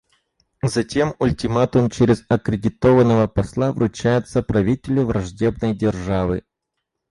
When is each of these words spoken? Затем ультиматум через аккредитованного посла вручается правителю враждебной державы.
Затем 0.63 1.13
ультиматум 1.19 1.91
через 1.91 2.25
аккредитованного 2.27 3.27
посла 3.27 3.71
вручается 3.71 4.41
правителю 4.41 5.05
враждебной 5.05 5.75
державы. 5.77 6.43